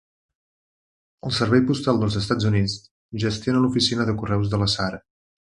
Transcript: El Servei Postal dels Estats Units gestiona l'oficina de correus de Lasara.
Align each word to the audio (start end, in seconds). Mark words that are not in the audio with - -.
El 1.29 1.35
Servei 1.39 1.61
Postal 1.71 1.99
dels 2.05 2.17
Estats 2.21 2.47
Units 2.53 2.79
gestiona 3.27 3.63
l'oficina 3.67 4.09
de 4.11 4.19
correus 4.25 4.53
de 4.57 4.63
Lasara. 4.65 5.01